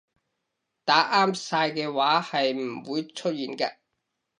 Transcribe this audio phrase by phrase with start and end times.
[0.83, 3.75] 打啱晒嘅話係唔會出現㗎